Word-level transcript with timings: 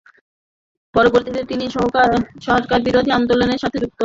পরবর্তীতে 0.95 1.41
তিনি 1.43 1.65
সরকারবিরোধী 2.47 3.11
আন্দোলনের 3.11 3.61
সাথে 3.63 3.77
যুক্ত 3.79 3.91
হন। 3.91 3.99